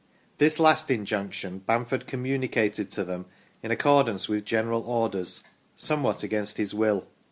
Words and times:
This 0.39 0.59
last 0.59 0.89
injunction 0.89 1.59
Bamford 1.59 2.07
communicated 2.07 2.89
to 2.89 3.03
them, 3.03 3.27
in 3.61 3.69
accordance 3.69 4.27
with 4.27 4.45
general 4.45 4.81
orders, 4.81 5.43
somewhat 5.75 6.23
against 6.23 6.57
his 6.57 6.73
will. 6.73 7.07